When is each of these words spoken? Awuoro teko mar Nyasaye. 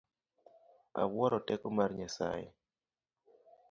Awuoro 1.01 1.37
teko 1.47 1.67
mar 1.77 1.89
Nyasaye. 1.97 2.47